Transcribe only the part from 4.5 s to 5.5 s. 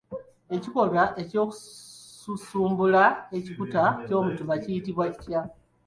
kiyitibwa kitya?